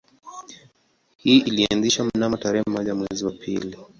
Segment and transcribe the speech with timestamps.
[1.17, 3.77] Hii ilianzishwa mnamo tarehe moja mwezi wa pili